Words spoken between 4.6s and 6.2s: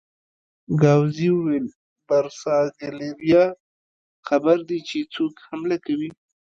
دي چې څوک حمله کوي؟